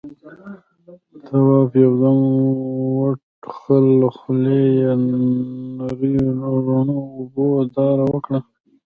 [1.25, 2.17] تواب يو دم
[2.99, 8.39] وټوخل، له خولې يې نريو رڼو اوبو داره وکړه.